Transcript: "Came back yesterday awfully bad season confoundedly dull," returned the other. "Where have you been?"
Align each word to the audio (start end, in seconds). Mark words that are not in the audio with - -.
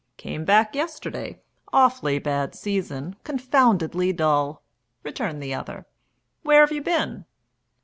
"Came 0.17 0.45
back 0.45 0.73
yesterday 0.73 1.43
awfully 1.71 2.17
bad 2.17 2.55
season 2.55 3.17
confoundedly 3.23 4.11
dull," 4.13 4.63
returned 5.03 5.43
the 5.43 5.53
other. 5.53 5.85
"Where 6.41 6.61
have 6.61 6.71
you 6.71 6.81
been?" 6.81 7.25